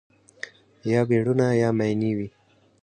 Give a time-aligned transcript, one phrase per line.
[0.91, 2.29] یا مېړونه یا ماينې وي